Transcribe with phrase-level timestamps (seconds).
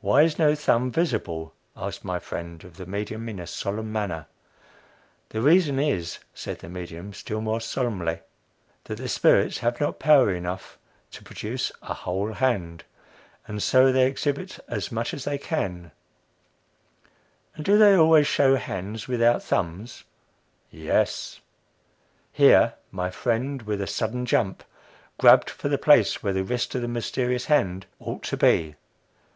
[0.00, 4.26] "Why is no thumb visible?" asked my friend of the medium in a solemn manner.
[5.28, 8.20] "The reason is," said the medium, still more solemnly,
[8.84, 10.76] "that the spirits have not power enough
[11.12, 12.84] to produce a whole hand
[13.46, 15.92] and so they exhibit as much as they can."
[17.54, 20.02] "And do they always show hands without thumbs?"
[20.70, 21.40] "Yes."
[22.32, 24.62] Here my friend, with a sudden jump,
[25.18, 28.74] grabbed for the place where the wrist of the mysterious hand ought to be.